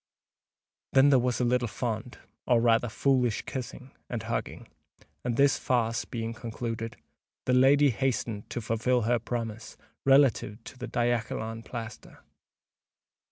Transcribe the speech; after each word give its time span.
Then 0.93 1.09
there 1.11 1.19
was 1.19 1.39
a 1.39 1.43
little 1.45 1.67
fond—or 1.67 2.59
rather 2.59 2.89
foolish 2.89 3.43
kissing 3.43 3.91
and 4.09 4.23
hugging; 4.23 4.67
and 5.23 5.37
this 5.37 5.59
farce 5.59 6.05
being 6.05 6.33
concluded, 6.33 6.97
the 7.45 7.53
lady 7.53 7.91
hastened 7.91 8.49
to 8.49 8.61
fulfil 8.61 9.03
her 9.03 9.19
promise 9.19 9.77
relative 10.03 10.63
to 10.63 10.75
the 10.79 10.87
diachylon 10.87 11.61
plaster. 11.63 12.23